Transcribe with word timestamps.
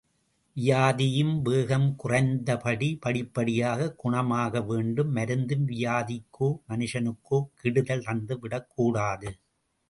வியாதியும் 0.55 1.41
வேகம் 1.41 1.95
குறைந்து 1.95 2.55
படிப்படியாகக் 2.55 3.95
குணமாக 4.03 4.65
வேண்டும் 4.65 5.15
மருந்தும் 5.15 5.67
வியாதிக்கோ 5.67 6.49
மனுஷனுக்கோ 6.69 7.43
கெடுதல் 7.55 8.03
தந்து 8.03 8.39
விடக் 8.39 8.69
கூடாது. 8.75 9.37